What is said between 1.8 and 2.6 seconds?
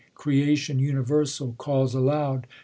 aloud.